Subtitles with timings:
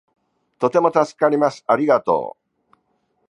[0.57, 1.59] とても助かります。
[1.59, 2.71] どうもありがとう